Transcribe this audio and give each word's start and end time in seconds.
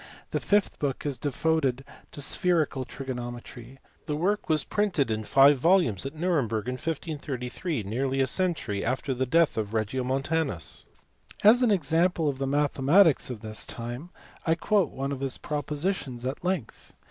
The 0.31 0.39
fifth 0.39 0.79
book 0.79 1.05
is 1.05 1.19
devoted 1.19 1.85
to 2.11 2.23
spherical 2.23 2.85
trigonometry. 2.85 3.77
The 4.07 4.15
work 4.15 4.49
was 4.49 4.63
printed 4.63 5.11
in 5.11 5.23
five 5.23 5.59
volumes 5.59 6.07
at 6.07 6.15
Nuremberg 6.15 6.67
in 6.67 6.73
1533, 6.73 7.83
nearly 7.83 8.19
a 8.19 8.25
century 8.25 8.83
after 8.83 9.13
the 9.13 9.27
death 9.27 9.57
of 9.57 9.75
Regiomontanus. 9.75 10.85
As 11.43 11.61
an 11.61 11.69
example 11.69 12.27
of 12.27 12.39
the 12.39 12.47
mathematics 12.47 13.29
of 13.29 13.41
this 13.41 13.63
time 13.63 14.09
I 14.43 14.55
quote 14.55 14.89
one 14.89 15.11
of 15.11 15.19
his 15.19 15.37
propositions 15.37 16.25
at 16.25 16.43
length. 16.43 16.93